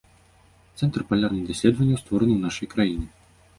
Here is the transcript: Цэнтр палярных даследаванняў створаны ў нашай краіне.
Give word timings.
Цэнтр 0.79 1.03
палярных 1.11 1.43
даследаванняў 1.51 2.01
створаны 2.05 2.33
ў 2.39 2.43
нашай 2.49 2.67
краіне. 2.75 3.07